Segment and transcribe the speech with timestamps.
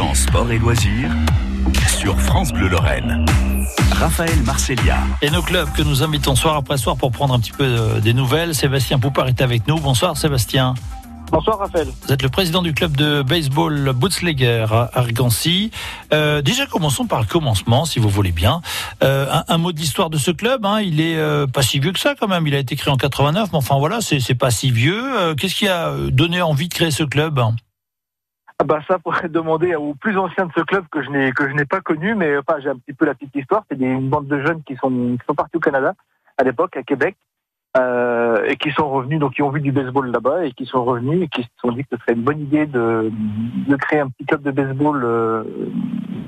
[0.00, 1.10] 100% sport et loisirs
[1.86, 3.26] sur France Bleu Lorraine.
[3.92, 4.96] Raphaël Marcelia.
[5.20, 8.00] Et nos clubs que nous invitons soir après soir pour prendre un petit peu euh,
[8.00, 8.54] des nouvelles.
[8.54, 9.78] Sébastien Poupard est avec nous.
[9.78, 10.72] Bonsoir Sébastien.
[11.30, 11.88] Bonsoir Raphaël.
[12.06, 15.70] Vous êtes le président du club de baseball Bootsleger à Argancy.
[16.14, 18.62] Euh, déjà commençons par le commencement, si vous voulez bien.
[19.04, 20.64] Euh, un, un, mot d'histoire de ce club.
[20.64, 22.46] Hein, il est euh, pas si vieux que ça quand même.
[22.46, 25.02] Il a été créé en 89, mais enfin voilà, c'est pas si vieux.
[25.18, 27.38] Euh, qu'est-ce qui a donné envie de créer ce club?
[28.60, 31.48] Ah bah ça pourrait demander aux plus anciens de ce club que je n'ai que
[31.48, 33.64] je n'ai pas connu, mais enfin j'ai un petit peu la petite histoire.
[33.70, 35.94] C'est une bande de jeunes qui sont qui sont partis au Canada
[36.36, 37.16] à l'époque à Québec
[37.78, 40.84] euh, et qui sont revenus, donc qui ont vu du baseball là-bas et qui sont
[40.84, 43.10] revenus et qui se sont dit que ce serait une bonne idée de,
[43.66, 45.42] de créer un petit club de baseball euh,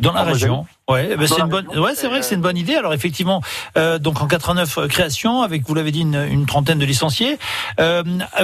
[0.00, 0.66] dans la région.
[0.88, 1.66] Ouais, bah c'est une bonne.
[1.78, 2.74] Ouais, c'est vrai que c'est une bonne idée.
[2.74, 3.42] Alors effectivement,
[3.76, 7.38] euh, donc en 89 euh, création avec vous l'avez dit une, une, trentaine de licenciés.
[7.78, 8.02] Euh,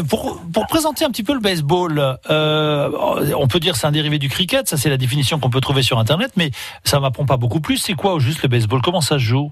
[0.09, 2.91] pour pour présenter un petit peu le baseball, euh,
[3.37, 4.69] on peut dire c'est un dérivé du cricket.
[4.69, 6.51] Ça c'est la définition qu'on peut trouver sur internet, mais
[6.85, 7.79] ça m'apprend pas beaucoup plus.
[7.79, 8.83] C'est quoi au juste le baseball?
[8.83, 9.51] Comment ça se joue?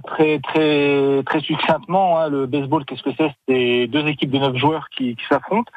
[0.00, 3.34] Très très très succinctement, hein, le baseball, qu'est-ce que c'est?
[3.48, 5.70] C'est deux équipes de neuf joueurs qui, s'affrontent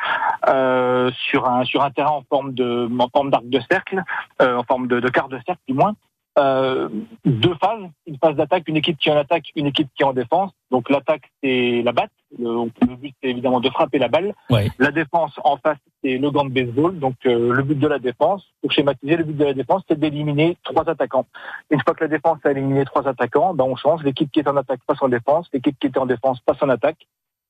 [0.47, 4.01] euh, sur un sur un terrain en forme de en forme d'arc de cercle,
[4.41, 5.95] euh, en forme de, de quart de cercle du moins
[6.37, 6.89] euh,
[7.23, 10.05] deux phases, une phase d'attaque, une équipe qui est en attaque, une équipe qui est
[10.05, 10.51] en défense.
[10.71, 14.33] Donc l'attaque c'est la batte, le, le but c'est évidemment de frapper la balle.
[14.49, 14.69] Ouais.
[14.79, 16.99] La défense en face c'est le gant de baseball.
[16.99, 19.99] Donc euh, le but de la défense, pour schématiser, le but de la défense c'est
[19.99, 21.25] d'éliminer trois attaquants.
[21.71, 24.03] Une fois que la défense a éliminé trois attaquants, ben on change.
[24.03, 26.69] L'équipe qui est en attaque passe en défense, l'équipe qui était en défense passe en
[26.69, 27.07] attaque.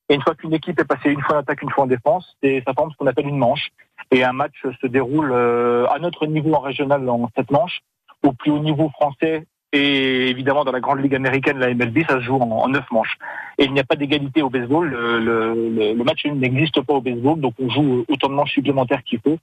[0.08, 2.38] Et une fois qu'une équipe est passée une fois en attaque, une fois en défense,
[2.44, 3.70] ça forme ce qu'on appelle une manche.
[4.12, 7.82] Et un match se déroule euh, à notre niveau en régional dans cette manche
[8.26, 12.16] au plus haut niveau français et évidemment dans la grande ligue américaine, la MLB, ça
[12.16, 13.18] se joue en, neuf manches.
[13.58, 14.90] Et il n'y a pas d'égalité au baseball.
[14.90, 19.04] Le, le, le match n'existe pas au baseball, donc on joue autant de manches supplémentaires
[19.04, 19.38] qu'il faut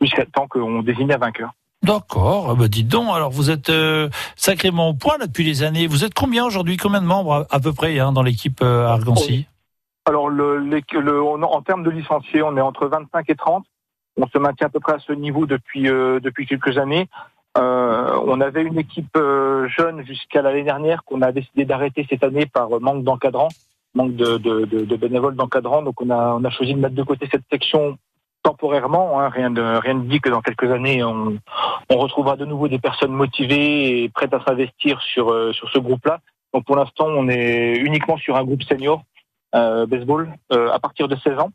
[0.00, 1.52] jusqu'à temps qu'on désigne un vainqueur.
[1.82, 5.62] D'accord, ah bah dites donc, alors vous êtes euh, sacrément au point là depuis les
[5.62, 5.86] années.
[5.86, 6.78] Vous êtes combien aujourd'hui?
[6.78, 9.46] Combien de membres à, peu près hein, dans l'équipe euh, Argancy
[10.06, 13.66] Alors le, le, en termes de licenciés, on est entre 25 et 30.
[14.18, 17.08] On se maintient à peu près à ce niveau depuis euh, depuis quelques années.
[17.56, 22.24] Euh, on avait une équipe euh, jeune jusqu'à l'année dernière qu'on a décidé d'arrêter cette
[22.24, 23.48] année par manque d'encadrants,
[23.94, 25.82] manque de, de, de, de bénévoles d'encadrants.
[25.82, 27.96] Donc on a, on a choisi de mettre de côté cette section
[28.42, 29.20] temporairement.
[29.20, 31.38] Hein, rien de rien ne dit que dans quelques années on,
[31.90, 35.78] on retrouvera de nouveau des personnes motivées et prêtes à s'investir sur euh, sur ce
[35.78, 36.18] groupe-là.
[36.52, 39.02] Donc pour l'instant on est uniquement sur un groupe senior
[39.54, 41.50] euh, baseball à partir de 16 ans.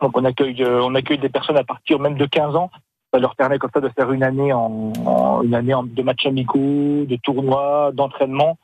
[0.00, 2.70] Donc on accueille on accueille des personnes à partir même de 15 ans
[3.12, 6.26] ça leur permet comme ça de faire une année en, en une année de matchs
[6.26, 8.58] amicaux, de tournois, d'entraînement,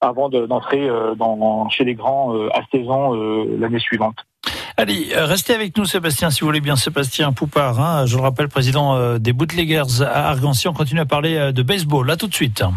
[0.00, 4.16] avant d'entrer euh, dans, chez les grands euh, à 16 ans euh, l'année suivante.
[4.76, 6.74] Allez, restez avec nous, Sébastien, si vous voulez bien.
[6.74, 10.68] Sébastien Poupard, hein, je le rappelle, président des Bootleggers à Argancy.
[10.68, 12.06] On continue à parler de baseball.
[12.06, 12.64] Là, tout de suite.